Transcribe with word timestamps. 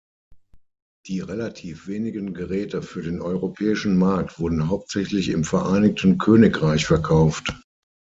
Die 1.05 1.19
relativ 1.19 1.85
wenigen 1.85 2.33
Geräte 2.33 2.81
für 2.81 3.03
den 3.03 3.21
europäischen 3.21 3.97
Markt 3.99 4.39
wurden 4.39 4.67
hauptsächlich 4.67 5.29
im 5.29 5.43
Vereinigten 5.43 6.17
Königreich 6.17 6.87
verkauft. 6.87 7.53